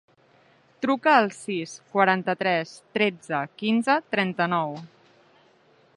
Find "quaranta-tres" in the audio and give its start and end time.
1.91-2.73